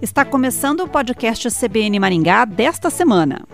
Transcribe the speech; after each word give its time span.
Está 0.00 0.24
começando 0.24 0.80
o 0.80 0.88
podcast 0.88 1.48
CBN 1.50 1.98
Maringá 1.98 2.44
desta 2.44 2.90
semana. 2.90 3.44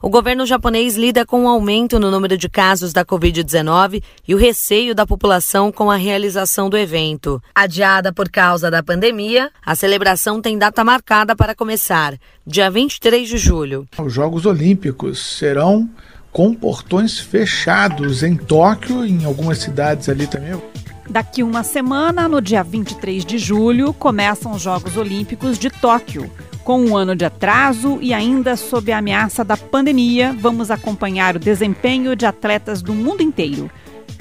O 0.00 0.08
governo 0.08 0.46
japonês 0.46 0.96
lida 0.96 1.26
com 1.26 1.42
um 1.42 1.48
aumento 1.48 1.98
no 1.98 2.10
número 2.10 2.36
de 2.36 2.48
casos 2.48 2.92
da 2.92 3.04
Covid-19 3.04 4.02
e 4.26 4.34
o 4.34 4.38
receio 4.38 4.94
da 4.94 5.04
população 5.04 5.72
com 5.72 5.90
a 5.90 5.96
realização 5.96 6.70
do 6.70 6.78
evento. 6.78 7.42
Adiada 7.52 8.12
por 8.12 8.28
causa 8.28 8.70
da 8.70 8.82
pandemia, 8.82 9.50
a 9.64 9.74
celebração 9.74 10.40
tem 10.40 10.56
data 10.56 10.84
marcada 10.84 11.34
para 11.34 11.54
começar, 11.54 12.16
dia 12.46 12.70
23 12.70 13.28
de 13.28 13.38
julho. 13.38 13.86
Os 13.98 14.12
Jogos 14.12 14.46
Olímpicos 14.46 15.36
serão 15.36 15.90
com 16.32 16.54
portões 16.54 17.18
fechados 17.18 18.22
em 18.22 18.36
Tóquio 18.36 19.04
em 19.04 19.24
algumas 19.24 19.58
cidades 19.58 20.08
ali 20.08 20.26
também. 20.26 20.60
Daqui 21.08 21.42
uma 21.42 21.62
semana, 21.62 22.28
no 22.28 22.40
dia 22.40 22.62
23 22.62 23.24
de 23.24 23.38
julho, 23.38 23.94
começam 23.94 24.52
os 24.52 24.60
Jogos 24.60 24.96
Olímpicos 24.96 25.58
de 25.58 25.70
Tóquio. 25.70 26.30
Com 26.62 26.84
um 26.84 26.94
ano 26.94 27.16
de 27.16 27.24
atraso 27.24 27.98
e 28.02 28.12
ainda 28.12 28.56
sob 28.56 28.92
a 28.92 28.98
ameaça 28.98 29.42
da 29.42 29.56
pandemia, 29.56 30.36
vamos 30.38 30.70
acompanhar 30.70 31.34
o 31.36 31.38
desempenho 31.38 32.14
de 32.14 32.26
atletas 32.26 32.82
do 32.82 32.94
mundo 32.94 33.22
inteiro. 33.22 33.70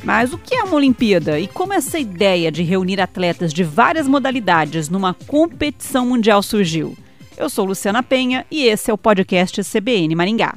Mas 0.02 0.32
o 0.32 0.38
que 0.38 0.56
é 0.56 0.64
uma 0.64 0.76
Olimpíada 0.76 1.38
e 1.38 1.48
como 1.48 1.74
essa 1.74 2.00
ideia 2.00 2.50
de 2.50 2.64
reunir 2.64 3.02
atletas 3.02 3.54
de 3.54 3.66
várias 3.66 4.08
modalidades 4.08 4.88
numa 4.88 5.14
competição 5.14 6.06
mundial 6.06 6.42
surgiu? 6.42 6.96
Eu 7.38 7.50
sou 7.50 7.66
Luciana 7.66 8.02
Penha 8.02 8.46
e 8.50 8.64
esse 8.64 8.90
é 8.90 8.94
o 8.94 8.98
podcast 8.98 9.62
CBN 9.64 10.16
Maringá. 10.16 10.56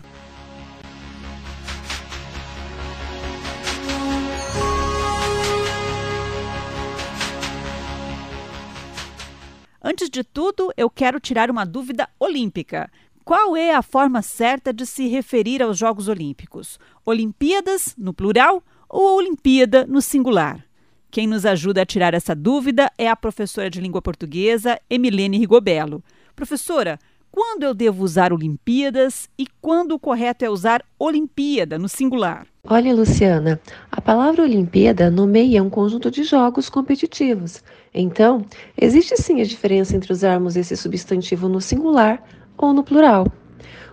Antes 9.82 10.10
de 10.10 10.22
tudo, 10.22 10.70
eu 10.76 10.90
quero 10.90 11.18
tirar 11.18 11.50
uma 11.50 11.64
dúvida 11.64 12.06
olímpica. 12.18 12.90
Qual 13.24 13.56
é 13.56 13.74
a 13.74 13.80
forma 13.80 14.20
certa 14.20 14.74
de 14.74 14.84
se 14.84 15.08
referir 15.08 15.62
aos 15.62 15.78
Jogos 15.78 16.06
Olímpicos? 16.06 16.78
Olimpíadas, 17.04 17.94
no 17.96 18.12
plural, 18.12 18.62
ou 18.86 19.16
Olimpíada, 19.16 19.86
no 19.86 20.02
singular? 20.02 20.62
Quem 21.10 21.26
nos 21.26 21.46
ajuda 21.46 21.80
a 21.80 21.86
tirar 21.86 22.12
essa 22.12 22.34
dúvida 22.34 22.92
é 22.98 23.08
a 23.08 23.16
professora 23.16 23.70
de 23.70 23.80
língua 23.80 24.02
portuguesa 24.02 24.78
Emilene 24.90 25.38
Rigobello. 25.38 26.04
Professora, 26.36 26.98
quando 27.32 27.62
eu 27.62 27.72
devo 27.72 28.04
usar 28.04 28.32
Olimpíadas 28.34 29.30
e 29.38 29.46
quando 29.62 29.92
o 29.92 29.98
correto 29.98 30.44
é 30.44 30.50
usar 30.50 30.84
Olimpíada 30.98 31.78
no 31.78 31.88
singular? 31.88 32.46
Olha, 32.64 32.92
Luciana, 32.92 33.58
a 33.90 34.00
palavra 34.00 34.42
Olimpíada 34.42 35.10
nomeia 35.10 35.62
um 35.62 35.70
conjunto 35.70 36.10
de 36.10 36.22
jogos 36.22 36.68
competitivos. 36.68 37.62
Então, 37.92 38.44
existe 38.80 39.16
sim 39.16 39.40
a 39.40 39.44
diferença 39.44 39.96
entre 39.96 40.12
usarmos 40.12 40.56
esse 40.56 40.76
substantivo 40.76 41.48
no 41.48 41.60
singular 41.60 42.22
ou 42.56 42.72
no 42.72 42.84
plural. 42.84 43.26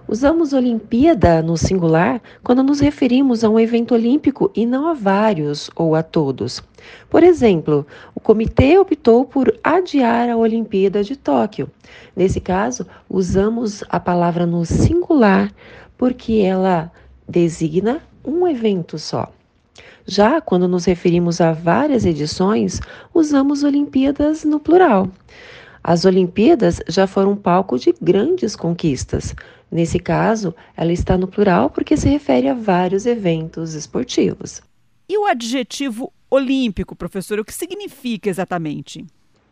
Usamos 0.08 0.54
Olimpíada 0.54 1.42
no 1.42 1.58
singular 1.58 2.22
quando 2.42 2.64
nos 2.64 2.80
referimos 2.80 3.44
a 3.44 3.50
um 3.50 3.60
evento 3.60 3.94
olímpico 3.94 4.50
e 4.56 4.66
não 4.66 4.88
a 4.88 4.94
vários 4.94 5.70
ou 5.76 5.96
a 5.96 6.04
todos. 6.04 6.64
Por 7.10 7.24
exemplo, 7.24 7.86
o 8.16 8.20
comitê 8.20 8.78
optou 8.78 9.26
por 9.26 9.54
adiar 9.62 10.30
a 10.30 10.38
Olimpíada 10.38 11.04
de 11.04 11.18
Tóquio. 11.18 11.70
Nesse 12.16 12.40
caso, 12.40 12.88
usamos 13.10 13.84
a 13.90 14.00
palavra 14.00 14.46
no 14.46 14.64
singular 14.66 15.52
porque 15.98 16.40
ela 16.40 16.90
designa 17.28 18.02
um 18.24 18.48
evento 18.48 18.98
só. 18.98 19.30
Já 20.08 20.40
quando 20.40 20.70
nos 20.70 20.86
referimos 20.86 21.42
a 21.42 21.52
várias 21.52 22.06
edições, 22.06 22.80
usamos 23.14 23.64
Olimpíadas 23.64 24.46
no 24.46 24.58
plural. 24.58 25.10
As 25.84 26.06
Olimpíadas 26.06 26.80
já 26.88 27.06
foram 27.06 27.36
palco 27.36 27.78
de 27.78 27.94
grandes 28.02 28.56
conquistas. 28.56 29.36
Nesse 29.70 30.00
caso, 30.00 30.56
ela 30.78 30.94
está 30.94 31.18
no 31.18 31.28
plural 31.28 31.70
porque 31.70 31.98
se 31.98 32.08
refere 32.08 32.48
a 32.48 32.54
vários 32.54 33.06
eventos 33.06 33.74
esportivos. 33.74 34.62
E 35.10 35.18
o 35.18 35.26
adjetivo 35.26 36.14
olímpico, 36.30 36.96
professor, 36.96 37.40
o 37.40 37.46
que 37.46 37.54
significa 37.54 38.30
exatamente? 38.30 39.06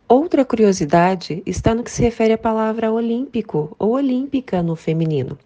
Outra 0.08 0.44
curiosidade 0.44 1.42
está 1.44 1.74
no 1.74 1.82
que 1.82 1.90
se 1.90 2.00
refere 2.00 2.32
à 2.32 2.38
palavra 2.38 2.92
olímpico 2.92 3.74
ou 3.78 3.92
olímpica 3.92 4.62
no 4.62 4.74
feminino. 4.74 5.38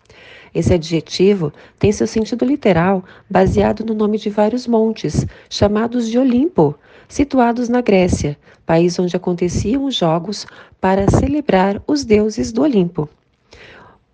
Esse 0.55 0.75
adjetivo 0.75 1.53
tem 1.79 1.93
seu 1.93 2.07
sentido 2.07 2.45
literal 2.45 3.05
baseado 3.29 3.85
no 3.85 3.95
nome 3.95 4.19
de 4.19 4.31
vários 4.31 4.67
montes, 4.67 5.27
chamados 5.49 6.09
de 6.09 6.19
Olimpo, 6.19 6.75
situados 7.09 7.69
na 7.69 7.81
Grécia, 7.81 8.37
país 8.67 8.99
onde 8.99 9.17
aconteciam 9.17 9.85
os 9.85 9.95
jogos 9.95 10.47
para 10.81 11.11
celebrar 11.11 11.83
os 11.87 12.05
deuses 12.05 12.53
do 12.53 12.63
Olimpo. 12.63 13.09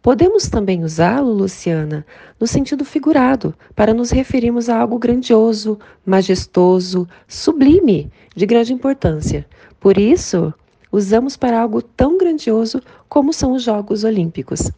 Podemos 0.02 0.48
também 0.48 0.84
usá-lo, 0.84 1.32
Luciana, 1.32 2.06
no 2.38 2.46
sentido 2.46 2.84
figurado, 2.84 3.52
para 3.74 3.92
nos 3.92 4.10
referirmos 4.12 4.68
a 4.68 4.78
algo 4.78 4.98
grandioso, 5.00 5.78
majestoso, 6.04 7.08
sublime, 7.26 8.08
de 8.36 8.46
grande 8.46 8.72
importância. 8.72 9.44
Por 9.80 9.98
isso, 9.98 10.54
usamos 10.92 11.36
para 11.36 11.60
algo 11.60 11.82
tão 11.82 12.16
grandioso 12.16 12.80
como 13.08 13.32
são 13.32 13.52
os 13.52 13.64
Jogos 13.64 14.04
Olímpicos. 14.04 14.70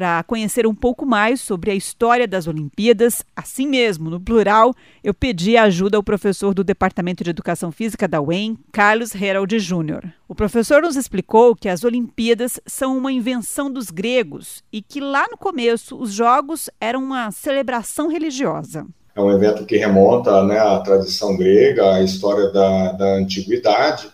Para 0.00 0.22
conhecer 0.22 0.66
um 0.66 0.74
pouco 0.74 1.04
mais 1.04 1.42
sobre 1.42 1.70
a 1.70 1.74
história 1.74 2.26
das 2.26 2.46
Olimpíadas, 2.46 3.22
assim 3.36 3.66
mesmo, 3.66 4.08
no 4.08 4.18
plural, 4.18 4.74
eu 5.04 5.12
pedi 5.12 5.58
ajuda 5.58 5.98
ao 5.98 6.02
professor 6.02 6.54
do 6.54 6.64
Departamento 6.64 7.22
de 7.22 7.28
Educação 7.28 7.70
Física 7.70 8.08
da 8.08 8.18
UEM, 8.18 8.56
Carlos 8.72 9.14
Herald 9.14 9.58
Júnior. 9.58 10.04
O 10.26 10.34
professor 10.34 10.80
nos 10.80 10.96
explicou 10.96 11.54
que 11.54 11.68
as 11.68 11.84
Olimpíadas 11.84 12.58
são 12.64 12.96
uma 12.96 13.12
invenção 13.12 13.70
dos 13.70 13.90
gregos 13.90 14.64
e 14.72 14.80
que 14.80 15.02
lá 15.02 15.28
no 15.30 15.36
começo 15.36 16.00
os 16.00 16.14
Jogos 16.14 16.70
eram 16.80 17.02
uma 17.02 17.30
celebração 17.30 18.08
religiosa. 18.08 18.86
É 19.14 19.20
um 19.20 19.30
evento 19.30 19.66
que 19.66 19.76
remonta 19.76 20.42
né, 20.44 20.58
à 20.58 20.78
tradição 20.78 21.36
grega, 21.36 21.96
à 21.96 22.02
história 22.02 22.48
da, 22.48 22.92
da 22.92 23.04
antiguidade. 23.16 24.08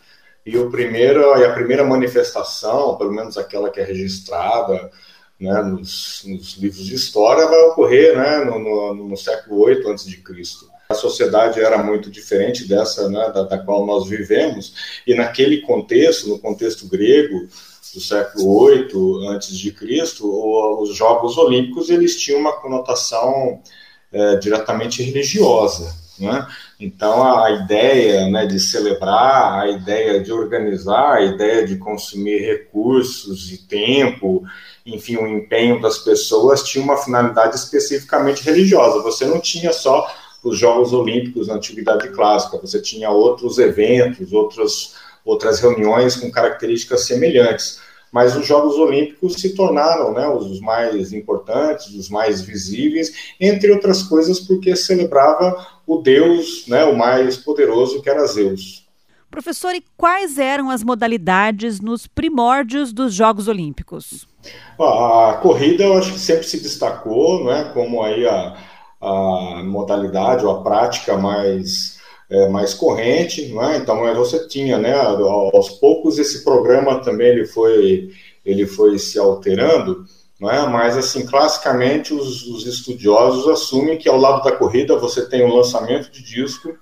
E 0.44 0.58
o 0.58 0.68
primeiro, 0.68 1.32
a 1.32 1.50
primeira 1.50 1.84
manifestação, 1.84 2.96
pelo 2.96 3.12
menos 3.12 3.38
aquela 3.38 3.70
que 3.70 3.78
é 3.78 3.84
registrada, 3.84 4.90
né, 5.38 5.62
nos, 5.62 6.22
nos, 6.24 6.56
livros 6.56 6.86
de 6.86 6.94
história 6.94 7.46
vai 7.46 7.60
ocorrer 7.64 8.16
né, 8.16 8.44
no, 8.44 8.58
no, 8.58 9.08
no 9.08 9.16
século 9.16 9.66
VIII 9.66 9.92
a.C. 9.92 10.22
A 10.88 10.94
sociedade 10.94 11.60
era 11.60 11.82
muito 11.82 12.10
diferente 12.10 12.66
dessa 12.66 13.08
né, 13.08 13.30
da, 13.30 13.42
da, 13.42 13.58
qual 13.58 13.84
nós 13.84 14.08
vivemos, 14.08 15.00
e 15.06 15.14
naquele 15.14 15.60
contexto, 15.62 16.28
no 16.28 16.38
contexto 16.38 16.88
grego 16.88 17.48
do 17.94 18.00
século 18.00 18.66
VIII 18.66 19.36
a.C., 19.36 20.22
os 20.22 20.96
Jogos 20.96 21.36
Olímpicos 21.36 21.90
eles 21.90 22.20
tinham 22.20 22.40
uma 22.40 22.52
conotação 22.60 23.60
é, 24.12 24.36
diretamente 24.36 25.02
religiosa. 25.02 25.94
Né? 26.18 26.46
Então, 26.78 27.22
a, 27.22 27.50
ideia 27.52 28.28
né, 28.28 28.44
de 28.44 28.60
celebrar, 28.60 29.62
a 29.62 29.70
ideia 29.70 30.20
de 30.22 30.30
organizar, 30.30 31.14
a 31.14 31.22
ideia 31.22 31.66
de 31.66 31.76
consumir 31.76 32.38
recursos 32.40 33.50
e 33.50 33.66
tempo, 33.66 34.44
enfim, 34.84 35.16
o 35.16 35.26
empenho 35.26 35.80
das 35.80 35.98
pessoas 35.98 36.62
tinha 36.62 36.84
uma 36.84 36.98
finalidade 36.98 37.56
especificamente 37.56 38.44
religiosa. 38.44 39.02
Você 39.02 39.24
não 39.24 39.40
tinha 39.40 39.72
só 39.72 40.06
os 40.44 40.58
Jogos 40.58 40.92
Olímpicos 40.92 41.48
na 41.48 41.54
Antiguidade 41.54 42.08
Clássica, 42.10 42.58
você 42.58 42.80
tinha 42.80 43.10
outros 43.10 43.58
eventos, 43.58 44.32
outros, 44.32 44.94
outras 45.24 45.58
reuniões 45.60 46.14
com 46.14 46.30
características 46.30 47.06
semelhantes 47.06 47.80
mas 48.12 48.36
os 48.36 48.46
Jogos 48.46 48.76
Olímpicos 48.76 49.34
se 49.34 49.54
tornaram 49.54 50.12
né, 50.12 50.28
os 50.28 50.60
mais 50.60 51.12
importantes, 51.12 51.94
os 51.94 52.08
mais 52.08 52.40
visíveis, 52.40 53.34
entre 53.40 53.70
outras 53.72 54.02
coisas 54.02 54.40
porque 54.40 54.74
celebrava 54.74 55.66
o 55.86 55.98
deus, 55.98 56.66
né, 56.66 56.84
o 56.84 56.96
mais 56.96 57.36
poderoso, 57.36 58.02
que 58.02 58.10
era 58.10 58.26
Zeus. 58.26 58.86
Professor, 59.30 59.74
e 59.74 59.84
quais 59.96 60.38
eram 60.38 60.70
as 60.70 60.82
modalidades 60.82 61.80
nos 61.80 62.06
primórdios 62.06 62.92
dos 62.92 63.12
Jogos 63.12 63.48
Olímpicos? 63.48 64.26
A 64.80 65.38
corrida 65.42 65.84
eu 65.84 65.98
acho 65.98 66.12
que 66.12 66.18
sempre 66.18 66.46
se 66.46 66.60
destacou, 66.60 67.52
é, 67.52 67.64
como 67.72 68.02
aí 68.02 68.26
a, 68.26 68.56
a 69.00 69.62
modalidade 69.64 70.44
ou 70.44 70.52
a 70.52 70.62
prática 70.62 71.16
mais 71.18 71.95
é, 72.28 72.48
mais 72.48 72.74
corrente, 72.74 73.48
não 73.48 73.62
é? 73.62 73.76
Então, 73.76 74.00
você 74.14 74.46
tinha, 74.48 74.78
né, 74.78 74.94
aos 74.94 75.70
poucos 75.70 76.18
esse 76.18 76.42
programa 76.44 77.00
também 77.00 77.28
ele 77.28 77.46
foi, 77.46 78.10
ele 78.44 78.66
foi 78.66 78.98
se 78.98 79.18
alterando, 79.18 80.04
não 80.40 80.50
é? 80.50 80.66
Mas, 80.68 80.96
assim, 80.96 81.26
classicamente 81.26 82.12
os, 82.12 82.46
os 82.46 82.66
estudiosos 82.66 83.48
assumem 83.48 83.96
que 83.98 84.08
ao 84.08 84.18
lado 84.18 84.42
da 84.42 84.52
corrida 84.52 84.96
você 84.96 85.28
tem 85.28 85.42
o 85.42 85.54
lançamento 85.54 86.10
de 86.10 86.22
disco, 86.22 86.76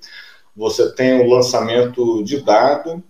você 0.56 0.92
tem 0.94 1.20
o 1.20 1.28
lançamento 1.28 2.22
de 2.24 2.40
dado, 2.40 3.02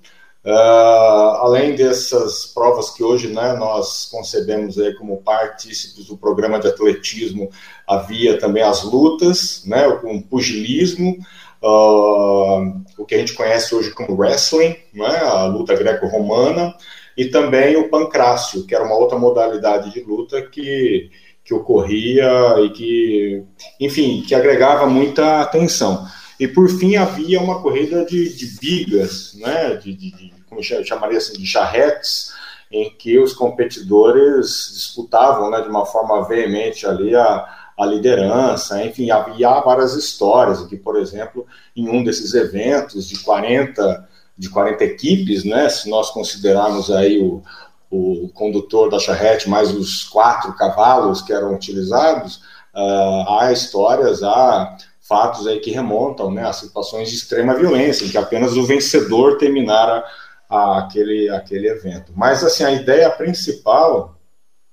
Uh, 0.46 1.40
além 1.40 1.74
dessas 1.74 2.44
provas 2.44 2.90
que 2.90 3.02
hoje 3.02 3.28
né, 3.28 3.54
nós 3.54 4.04
concebemos 4.10 4.78
aí 4.78 4.94
como 4.94 5.22
partícipes 5.22 6.04
do 6.04 6.18
programa 6.18 6.60
de 6.60 6.68
atletismo, 6.68 7.48
havia 7.86 8.38
também 8.38 8.62
as 8.62 8.82
lutas, 8.82 9.62
né, 9.64 9.86
o 9.88 10.20
pugilismo, 10.20 11.16
uh, 11.64 12.84
o 12.98 13.04
que 13.06 13.14
a 13.14 13.18
gente 13.18 13.32
conhece 13.32 13.74
hoje 13.74 13.90
como 13.90 14.14
wrestling, 14.14 14.76
né, 14.92 15.18
a 15.22 15.46
luta 15.46 15.74
greco-romana, 15.74 16.74
e 17.16 17.26
também 17.26 17.76
o 17.76 17.88
pancrácio, 17.88 18.66
que 18.66 18.74
era 18.74 18.84
uma 18.84 18.96
outra 18.96 19.18
modalidade 19.18 19.92
de 19.92 20.00
luta 20.00 20.42
que, 20.42 21.10
que 21.44 21.54
ocorria 21.54 22.28
e 22.64 22.70
que, 22.70 23.42
enfim, 23.80 24.22
que 24.26 24.34
agregava 24.34 24.86
muita 24.86 25.40
atenção. 25.40 26.06
E 26.38 26.46
por 26.48 26.68
fim 26.68 26.96
havia 26.96 27.40
uma 27.40 27.62
corrida 27.62 28.04
de, 28.04 28.34
de 28.34 28.58
bigas, 28.58 29.34
né, 29.40 29.76
de, 29.76 29.94
de, 29.94 30.34
como 30.48 30.62
chamaria 30.62 31.18
assim, 31.18 31.38
de 31.38 31.46
charretes, 31.46 32.32
em 32.70 32.90
que 32.90 33.18
os 33.18 33.32
competidores 33.32 34.72
disputavam 34.74 35.48
né, 35.48 35.60
de 35.60 35.68
uma 35.68 35.86
forma 35.86 36.26
veemente 36.26 36.84
ali 36.86 37.14
a, 37.14 37.63
a 37.78 37.86
liderança, 37.86 38.82
enfim, 38.84 39.10
havia 39.10 39.60
várias 39.60 39.94
histórias, 39.94 40.64
que, 40.66 40.76
por 40.76 40.96
exemplo, 40.96 41.46
em 41.74 41.88
um 41.88 42.04
desses 42.04 42.34
eventos 42.34 43.08
de 43.08 43.18
40, 43.20 44.08
de 44.38 44.48
40 44.48 44.84
equipes, 44.84 45.44
né, 45.44 45.68
se 45.68 45.88
nós 45.90 46.10
considerarmos 46.10 46.90
aí 46.90 47.20
o, 47.20 47.42
o 47.90 48.28
condutor 48.30 48.90
da 48.90 48.98
charrete 48.98 49.48
mais 49.48 49.72
os 49.72 50.04
quatro 50.04 50.54
cavalos 50.54 51.22
que 51.22 51.32
eram 51.32 51.54
utilizados, 51.54 52.36
uh, 52.74 53.28
há 53.38 53.50
histórias, 53.52 54.22
há 54.22 54.76
fatos 55.00 55.46
aí 55.46 55.60
que 55.60 55.70
remontam 55.70 56.30
né, 56.30 56.46
a 56.46 56.52
situações 56.52 57.10
de 57.10 57.16
extrema 57.16 57.54
violência, 57.54 58.04
em 58.04 58.10
que 58.10 58.18
apenas 58.18 58.56
o 58.56 58.64
vencedor 58.64 59.36
terminara 59.36 60.04
a, 60.48 60.78
aquele, 60.78 61.28
aquele 61.30 61.68
evento. 61.68 62.12
Mas, 62.16 62.42
assim, 62.42 62.64
a 62.64 62.72
ideia 62.72 63.10
principal 63.10 64.16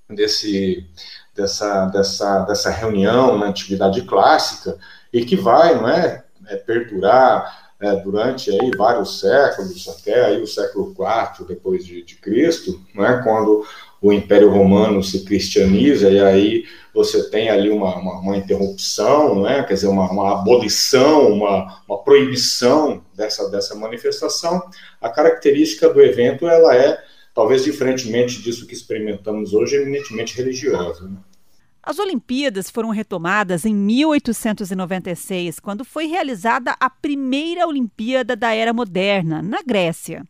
desse, 0.08 0.86
dessa, 1.34 1.86
dessa, 1.86 2.40
dessa 2.40 2.70
reunião 2.70 3.38
na 3.38 3.48
atividade 3.48 4.02
clássica 4.02 4.76
e 5.12 5.24
que 5.24 5.36
vai, 5.36 5.74
não 5.74 5.88
é, 5.88 6.24
é 6.48 6.56
perdurar 6.56 7.72
é, 7.80 7.96
durante 7.96 8.50
aí 8.50 8.70
vários 8.76 9.20
séculos, 9.20 9.88
até 9.88 10.24
aí 10.24 10.40
o 10.40 10.46
século 10.46 10.94
IV 10.94 11.46
depois 11.48 11.84
de, 11.84 12.02
de 12.02 12.14
Cristo, 12.16 12.80
não 12.94 13.04
é, 13.04 13.22
quando 13.22 13.64
o 14.00 14.12
Império 14.12 14.50
Romano 14.50 15.02
se 15.02 15.24
cristianiza 15.24 16.10
e 16.10 16.20
aí 16.20 16.64
você 16.94 17.30
tem 17.30 17.48
ali 17.48 17.70
uma, 17.70 17.96
uma, 17.96 18.18
uma 18.18 18.36
interrupção, 18.36 19.36
não 19.36 19.48
é? 19.48 19.62
quer 19.62 19.74
dizer, 19.74 19.86
uma, 19.86 20.10
uma 20.10 20.32
abolição, 20.32 21.32
uma, 21.32 21.82
uma 21.88 21.98
proibição 21.98 23.02
dessa, 23.14 23.48
dessa 23.48 23.74
manifestação, 23.74 24.62
a 25.00 25.08
característica 25.08 25.88
do 25.88 26.02
evento 26.02 26.46
ela 26.46 26.76
é, 26.76 27.02
talvez 27.34 27.64
diferentemente 27.64 28.42
disso 28.42 28.66
que 28.66 28.74
experimentamos 28.74 29.52
hoje, 29.52 29.76
eminentemente 29.76 30.36
religiosa. 30.36 31.08
Né? 31.08 31.16
As 31.82 31.98
Olimpíadas 31.98 32.70
foram 32.70 32.90
retomadas 32.90 33.64
em 33.64 33.74
1896, 33.74 35.58
quando 35.58 35.84
foi 35.84 36.06
realizada 36.06 36.76
a 36.78 36.88
primeira 36.88 37.66
Olimpíada 37.66 38.36
da 38.36 38.54
Era 38.54 38.72
Moderna, 38.72 39.42
na 39.42 39.62
Grécia. 39.62 40.24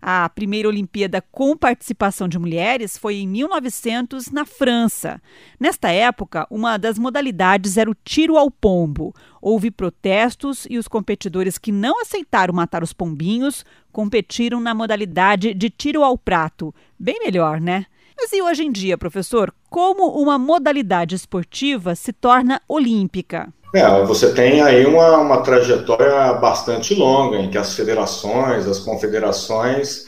A 0.00 0.28
primeira 0.28 0.68
Olimpíada 0.68 1.20
com 1.20 1.56
participação 1.56 2.28
de 2.28 2.38
mulheres 2.38 2.96
foi 2.96 3.16
em 3.16 3.28
1900, 3.28 4.30
na 4.30 4.44
França. 4.44 5.20
Nesta 5.58 5.90
época, 5.90 6.46
uma 6.50 6.76
das 6.76 6.98
modalidades 6.98 7.76
era 7.76 7.90
o 7.90 7.96
tiro 8.04 8.36
ao 8.36 8.50
pombo. 8.50 9.14
Houve 9.40 9.70
protestos 9.70 10.66
e 10.68 10.78
os 10.78 10.88
competidores 10.88 11.58
que 11.58 11.72
não 11.72 12.00
aceitaram 12.00 12.54
matar 12.54 12.82
os 12.82 12.92
pombinhos 12.92 13.64
competiram 13.92 14.60
na 14.60 14.74
modalidade 14.74 15.54
de 15.54 15.70
tiro 15.70 16.02
ao 16.04 16.18
prato. 16.18 16.74
Bem 16.98 17.18
melhor, 17.20 17.60
né? 17.60 17.86
Mas 18.16 18.32
e 18.32 18.40
hoje 18.40 18.64
em 18.64 18.72
dia, 18.72 18.96
professor, 18.96 19.54
como 19.68 20.08
uma 20.20 20.38
modalidade 20.38 21.14
esportiva 21.14 21.94
se 21.94 22.12
torna 22.12 22.60
olímpica? 22.66 23.52
É, 23.76 24.02
você 24.04 24.32
tem 24.32 24.62
aí 24.62 24.86
uma, 24.86 25.18
uma 25.18 25.42
trajetória 25.42 26.32
bastante 26.32 26.94
longa 26.94 27.36
em 27.36 27.50
que 27.50 27.58
as 27.58 27.74
federações, 27.74 28.66
as 28.66 28.78
confederações 28.78 30.06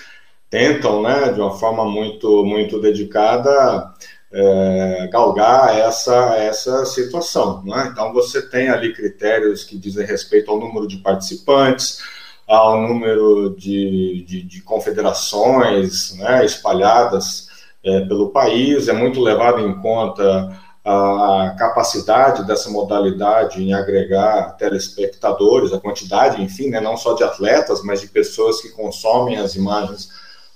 tentam, 0.49 1.03
né, 1.03 1.31
de 1.33 1.39
uma 1.39 1.51
forma 1.51 1.85
muito, 1.85 2.47
muito 2.47 2.81
dedicada, 2.81 3.93
é, 4.33 5.11
galgar 5.13 5.79
essa, 5.79 6.35
essa 6.37 6.87
situação. 6.87 7.63
Né? 7.63 7.91
Então, 7.93 8.11
você 8.11 8.41
tem 8.41 8.71
ali 8.71 8.95
critérios 8.95 9.65
que 9.65 9.77
dizem 9.77 10.07
respeito 10.07 10.51
ao 10.51 10.59
número 10.59 10.89
de 10.89 10.97
participantes, 10.97 12.01
ao 12.47 12.81
número 12.81 13.55
de, 13.55 14.25
de, 14.27 14.43
de 14.45 14.63
confederações 14.63 16.17
né, 16.17 16.43
espalhadas 16.43 17.49
é, 17.85 18.01
pelo 18.01 18.31
país, 18.31 18.89
é 18.89 18.95
muito 18.95 19.21
levado 19.21 19.61
em 19.61 19.79
conta 19.83 20.57
a 20.91 21.55
capacidade 21.59 22.47
dessa 22.47 22.71
modalidade 22.71 23.63
em 23.63 23.75
agregar 23.75 24.57
telespectadores, 24.57 25.71
a 25.71 25.79
quantidade, 25.79 26.41
enfim, 26.41 26.71
né, 26.71 26.81
não 26.81 26.97
só 26.97 27.13
de 27.13 27.23
atletas, 27.23 27.83
mas 27.85 28.01
de 28.01 28.07
pessoas 28.07 28.63
que 28.63 28.71
consomem 28.71 29.37
as 29.37 29.55
imagens 29.55 30.09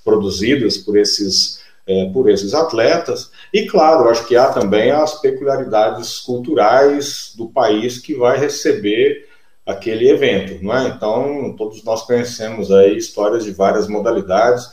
produzidas 0.03 0.79
por 0.79 0.97
esses, 0.97 1.61
é, 1.87 2.07
por 2.15 2.31
esses 2.31 2.55
atletas. 2.55 3.31
E, 3.53 3.67
claro, 3.67 4.09
acho 4.09 4.27
que 4.27 4.35
há 4.35 4.49
também 4.49 4.91
as 4.91 5.21
peculiaridades 5.21 6.21
culturais 6.21 7.35
do 7.37 7.51
país 7.51 7.99
que 7.99 8.15
vai 8.15 8.39
receber 8.39 9.29
aquele 9.67 10.09
evento, 10.09 10.65
não 10.65 10.75
é? 10.75 10.89
Então, 10.89 11.55
todos 11.59 11.85
nós 11.85 12.07
conhecemos 12.07 12.73
aí 12.73 12.97
histórias 12.97 13.45
de 13.45 13.51
várias 13.51 13.87
modalidades 13.87 14.67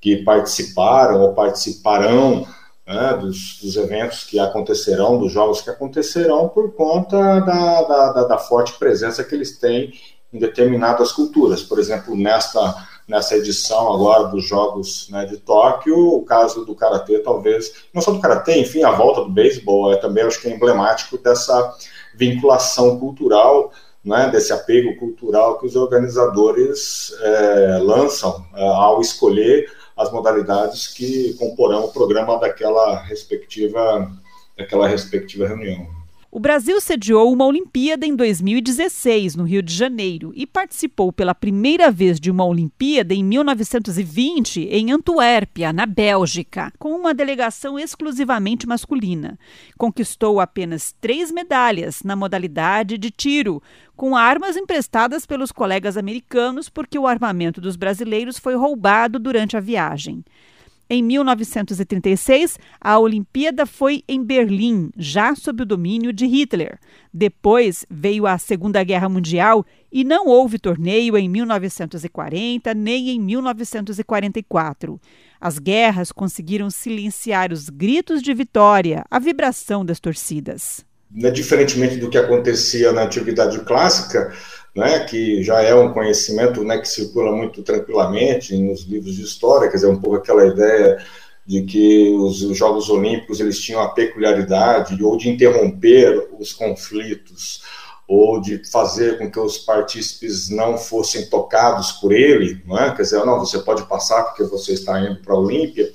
que 0.00 0.18
participaram 0.18 1.20
ou 1.20 1.34
participarão 1.34 2.46
né, 2.90 3.16
dos, 3.16 3.60
dos, 3.62 3.76
eventos 3.76 4.24
que 4.24 4.38
acontecerão, 4.40 5.16
dos 5.16 5.30
jogos 5.30 5.60
que 5.60 5.70
acontecerão, 5.70 6.48
por 6.48 6.72
conta 6.72 7.40
da, 7.40 7.82
da, 7.82 8.24
da, 8.24 8.38
forte 8.38 8.72
presença 8.72 9.22
que 9.22 9.32
eles 9.32 9.58
têm 9.58 9.92
em 10.32 10.38
determinadas 10.38 11.12
culturas. 11.12 11.62
Por 11.62 11.78
exemplo, 11.78 12.16
nesta, 12.16 12.74
nessa 13.06 13.36
edição 13.36 13.92
agora 13.94 14.24
dos 14.24 14.44
Jogos 14.44 15.08
né, 15.08 15.24
de 15.24 15.36
Tóquio, 15.36 15.96
o 15.96 16.24
caso 16.24 16.64
do 16.64 16.74
Karatê, 16.74 17.20
talvez, 17.20 17.72
não 17.94 18.02
só 18.02 18.10
do 18.10 18.20
Karatê, 18.20 18.58
enfim, 18.58 18.82
a 18.82 18.90
volta 18.90 19.22
do 19.22 19.30
beisebol 19.30 19.92
é 19.92 19.96
também, 19.96 20.24
acho 20.24 20.40
que 20.40 20.48
é 20.48 20.54
emblemático 20.54 21.16
dessa 21.16 21.72
vinculação 22.16 22.98
cultural, 22.98 23.70
né, 24.04 24.28
desse 24.30 24.52
apego 24.52 24.96
cultural 24.96 25.58
que 25.58 25.66
os 25.66 25.76
organizadores 25.76 27.12
é, 27.20 27.78
lançam 27.82 28.44
é, 28.56 28.66
ao 28.66 29.00
escolher 29.00 29.70
as 30.00 30.10
modalidades 30.10 30.88
que 30.88 31.34
comporão 31.34 31.84
o 31.84 31.92
programa 31.92 32.38
daquela 32.38 32.98
respectiva, 33.02 34.10
daquela 34.56 34.88
respectiva 34.88 35.46
reunião. 35.46 35.99
O 36.32 36.38
Brasil 36.38 36.80
sediou 36.80 37.32
uma 37.32 37.44
Olimpíada 37.44 38.06
em 38.06 38.14
2016, 38.14 39.34
no 39.34 39.42
Rio 39.42 39.60
de 39.60 39.74
Janeiro, 39.74 40.30
e 40.36 40.46
participou 40.46 41.12
pela 41.12 41.34
primeira 41.34 41.90
vez 41.90 42.20
de 42.20 42.30
uma 42.30 42.44
Olimpíada 42.44 43.12
em 43.12 43.24
1920, 43.24 44.60
em 44.70 44.92
Antuérpia, 44.92 45.72
na 45.72 45.86
Bélgica, 45.86 46.72
com 46.78 46.92
uma 46.92 47.12
delegação 47.12 47.76
exclusivamente 47.76 48.64
masculina. 48.64 49.36
Conquistou 49.76 50.38
apenas 50.38 50.94
três 51.00 51.32
medalhas 51.32 52.04
na 52.04 52.14
modalidade 52.14 52.96
de 52.96 53.10
tiro, 53.10 53.60
com 53.96 54.14
armas 54.14 54.56
emprestadas 54.56 55.26
pelos 55.26 55.50
colegas 55.50 55.96
americanos 55.96 56.68
porque 56.68 56.96
o 56.96 57.08
armamento 57.08 57.60
dos 57.60 57.74
brasileiros 57.74 58.38
foi 58.38 58.54
roubado 58.54 59.18
durante 59.18 59.56
a 59.56 59.60
viagem. 59.60 60.24
Em 60.92 61.04
1936, 61.04 62.58
a 62.80 62.98
Olimpíada 62.98 63.64
foi 63.64 64.02
em 64.08 64.24
Berlim, 64.24 64.90
já 64.96 65.36
sob 65.36 65.62
o 65.62 65.66
domínio 65.66 66.12
de 66.12 66.26
Hitler. 66.26 66.80
Depois 67.14 67.86
veio 67.88 68.26
a 68.26 68.36
Segunda 68.38 68.82
Guerra 68.82 69.08
Mundial 69.08 69.64
e 69.92 70.02
não 70.02 70.26
houve 70.26 70.58
torneio 70.58 71.16
em 71.16 71.28
1940 71.28 72.74
nem 72.74 73.10
em 73.10 73.20
1944. 73.20 75.00
As 75.40 75.60
guerras 75.60 76.10
conseguiram 76.10 76.68
silenciar 76.68 77.52
os 77.52 77.68
gritos 77.68 78.20
de 78.20 78.34
vitória, 78.34 79.04
a 79.08 79.20
vibração 79.20 79.84
das 79.84 80.00
torcidas. 80.00 80.84
Né, 81.12 81.30
diferentemente 81.30 81.96
do 81.96 82.08
que 82.08 82.16
acontecia 82.16 82.92
na 82.92 83.02
atividade 83.02 83.58
clássica, 83.60 84.32
né, 84.76 85.00
que 85.00 85.42
já 85.42 85.60
é 85.60 85.74
um 85.74 85.92
conhecimento 85.92 86.62
né, 86.62 86.78
que 86.78 86.88
circula 86.88 87.32
muito 87.32 87.62
tranquilamente 87.62 88.56
nos 88.56 88.82
livros 88.84 89.16
de 89.16 89.22
história, 89.22 89.68
quer 89.68 89.74
dizer, 89.74 89.88
um 89.88 90.00
pouco 90.00 90.16
aquela 90.16 90.46
ideia 90.46 91.04
de 91.44 91.62
que 91.62 92.10
os 92.10 92.38
Jogos 92.56 92.88
Olímpicos 92.88 93.40
eles 93.40 93.58
tinham 93.58 93.80
a 93.80 93.88
peculiaridade 93.88 95.02
ou 95.02 95.16
de 95.16 95.28
interromper 95.28 96.28
os 96.38 96.52
conflitos 96.52 97.62
ou 98.06 98.40
de 98.40 98.62
fazer 98.70 99.18
com 99.18 99.30
que 99.30 99.38
os 99.38 99.58
partícipes 99.58 100.48
não 100.48 100.76
fossem 100.76 101.28
tocados 101.28 101.92
por 101.92 102.12
ele, 102.12 102.62
não 102.66 102.78
é? 102.78 102.94
Quer 102.94 103.02
dizer, 103.02 103.24
não, 103.24 103.38
você 103.38 103.58
pode 103.60 103.84
passar 103.86 104.24
porque 104.24 104.42
você 104.44 104.72
está 104.72 105.00
indo 105.00 105.20
para 105.22 105.34
a 105.34 105.38
Olímpia, 105.38 105.92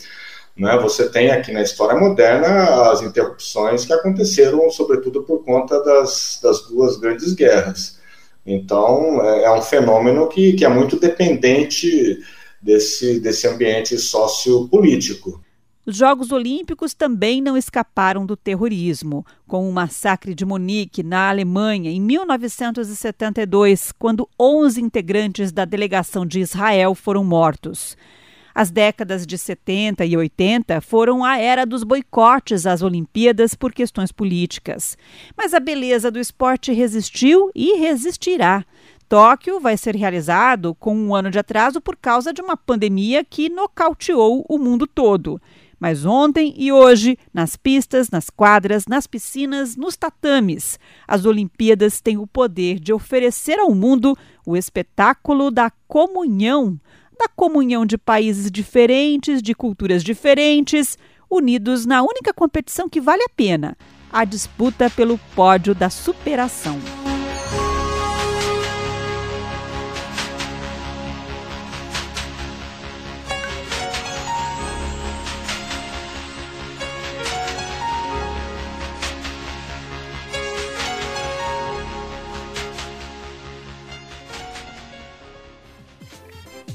né? 0.58 0.78
Você 0.78 1.10
tem 1.10 1.32
aqui 1.32 1.52
na 1.52 1.62
história 1.62 2.00
moderna 2.00 2.90
as 2.92 3.02
interrupções 3.02 3.86
que 3.86 3.94
aconteceram, 3.94 4.70
sobretudo 4.72 5.24
por 5.24 5.44
conta 5.44 5.84
das, 5.84 6.40
das 6.42 6.62
duas 6.62 6.98
grandes 6.98 7.34
guerras. 7.34 8.00
Então, 8.46 9.22
é, 9.24 9.44
é 9.44 9.52
um 9.52 9.62
fenômeno 9.62 10.30
que, 10.30 10.54
que 10.54 10.64
é 10.64 10.70
muito 10.70 11.00
dependente 11.00 12.20
desse, 12.62 13.20
desse 13.20 13.48
ambiente 13.48 13.98
sociopolítico. 13.98 15.44
Os 15.86 15.98
Jogos 15.98 16.32
Olímpicos 16.32 16.96
também 16.96 17.40
não 17.42 17.56
escaparam 17.56 18.26
do 18.26 18.36
terrorismo, 18.36 19.24
com 19.48 19.70
o 19.70 19.74
massacre 19.74 20.34
de 20.34 20.44
Munique, 20.44 21.04
na 21.04 21.30
Alemanha, 21.30 21.92
em 21.92 22.02
1972, 22.02 23.92
quando 23.92 24.28
11 24.40 24.82
integrantes 24.82 25.52
da 25.52 25.64
delegação 25.64 26.26
de 26.26 26.40
Israel 26.40 26.96
foram 26.96 27.24
mortos. 27.24 27.96
As 28.56 28.72
décadas 28.72 29.28
de 29.28 29.38
70 29.38 30.06
e 30.06 30.16
80 30.16 30.80
foram 30.80 31.26
a 31.26 31.38
era 31.38 31.66
dos 31.66 31.84
boicotes 31.84 32.66
às 32.66 32.82
Olimpíadas 32.82 33.54
por 33.54 33.74
questões 33.74 34.14
políticas. 34.14 34.98
Mas 35.36 35.54
a 35.54 35.60
beleza 35.60 36.10
do 36.10 36.18
esporte 36.18 36.72
resistiu 36.72 37.52
e 37.54 37.78
resistirá. 37.78 38.64
Tóquio 39.10 39.60
vai 39.60 39.76
ser 39.76 39.94
realizado 39.94 40.74
com 40.74 40.96
um 40.96 41.14
ano 41.14 41.30
de 41.30 41.38
atraso 41.38 41.82
por 41.82 41.98
causa 41.98 42.32
de 42.32 42.42
uma 42.42 42.56
pandemia 42.56 43.26
que 43.26 43.50
nocauteou 43.50 44.46
o 44.48 44.58
mundo 44.58 44.88
todo. 44.88 45.40
Mas 45.78 46.06
ontem 46.06 46.54
e 46.58 46.72
hoje, 46.72 47.18
nas 47.34 47.58
pistas, 47.58 48.10
nas 48.10 48.30
quadras, 48.30 48.88
nas 48.88 49.06
piscinas, 49.06 49.76
nos 49.76 49.98
tatames, 49.98 50.80
as 51.06 51.26
Olimpíadas 51.26 52.00
têm 52.00 52.18
o 52.18 52.26
poder 52.26 52.80
de 52.80 52.94
oferecer 52.94 53.60
ao 53.60 53.76
mundo 53.76 54.18
o 54.46 54.56
espetáculo 54.56 55.52
da 55.52 55.70
comunhão 55.88 56.80
da 57.18 57.28
comunhão 57.28 57.86
de 57.86 57.98
países 57.98 58.52
diferentes, 58.52 59.42
de 59.42 59.54
culturas 59.54 60.04
diferentes, 60.04 60.98
unidos 61.30 61.86
na 61.86 62.02
única 62.02 62.34
competição 62.34 62.88
que 62.88 63.02
vale 63.02 63.24
a 63.24 63.30
pena 63.30 63.78
a 64.16 64.24
disputa 64.24 64.90
pelo 64.90 65.18
pódio 65.36 65.76
da 65.76 65.90
superação. 65.90 66.80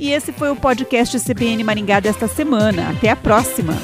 E 0.01 0.13
esse 0.13 0.33
foi 0.33 0.49
o 0.51 0.57
podcast 0.57 1.21
CBN 1.21 1.63
Maringá 1.63 2.01
desta 2.01 2.27
semana. 2.27 2.89
Até 2.89 3.11
a 3.11 3.17
próxima! 3.17 3.75